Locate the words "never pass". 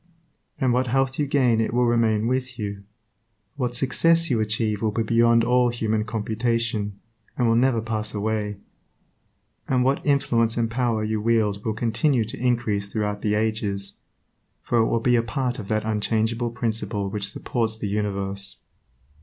7.55-8.11